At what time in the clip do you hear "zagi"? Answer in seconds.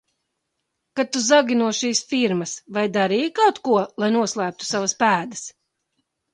1.25-1.57